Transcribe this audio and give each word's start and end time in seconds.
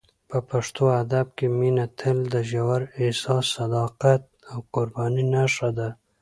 په 0.29 0.37
پښتو 0.49 0.83
ادب 1.03 1.27
کې 1.37 1.47
مینه 1.59 1.85
تل 1.99 2.17
د 2.33 2.35
ژور 2.51 2.81
احساس، 3.01 3.45
صداقت 3.57 4.23
او 4.51 4.59
قربانۍ 4.73 5.23
نښه 5.33 5.69
ده. 5.77 5.89